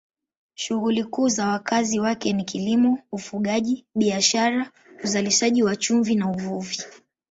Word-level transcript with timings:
Shughuli 0.55 1.03
kuu 1.03 1.29
za 1.29 1.47
wakazi 1.47 1.99
wake 1.99 2.33
ni 2.33 2.43
kilimo, 2.43 2.99
ufugaji, 3.11 3.85
biashara, 3.95 4.71
uzalishaji 5.03 5.63
wa 5.63 5.75
chumvi 5.75 6.15
na 6.15 6.29
uvuvi. 6.31 6.77